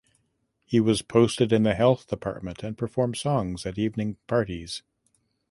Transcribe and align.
He 0.65 0.79
was 0.79 1.03
posted 1.03 1.53
in 1.53 1.61
the 1.61 1.75
health 1.75 2.07
department 2.07 2.63
and 2.63 2.75
performed 2.75 3.17
songs 3.17 3.67
at 3.67 3.77
evening 3.77 4.17
parties. 4.25 4.81